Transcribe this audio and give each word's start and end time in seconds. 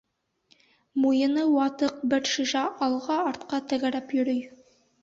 Муйыны 1.03 1.43
ватыҡ 1.57 2.01
бер 2.15 2.27
шешә 2.33 2.65
алға-артҡа 2.89 3.65
тәгәрәп 3.73 4.19
йөрөй. 4.21 4.47